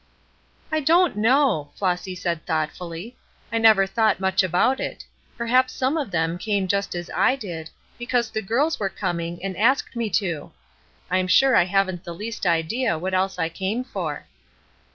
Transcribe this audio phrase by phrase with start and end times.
[0.71, 3.17] "I don't know," Flossy said thoughtfully,
[3.51, 5.05] "I never thought much about it.
[5.37, 9.55] Perhaps some of them came just as I did, because the girls were coming and
[9.55, 10.53] asked me to.
[11.11, 14.25] I'm sure I haven't the least idea what else I came for."